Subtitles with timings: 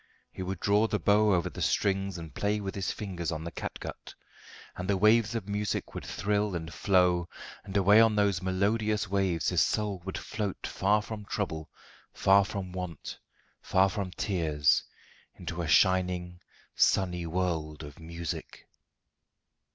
[0.31, 3.51] He would draw the bow over the strings and play with his fingers on the
[3.51, 4.15] catgut,
[4.75, 7.29] and the waves of music would thrill and flow,
[7.63, 11.69] and away on those melodious waves his soul would float far from trouble,
[12.13, 13.19] far from want,
[13.61, 14.83] far from tears,
[15.35, 16.41] into a shining,
[16.75, 18.67] sunny world of music.